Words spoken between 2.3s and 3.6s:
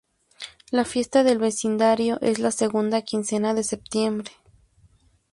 la segunda quincena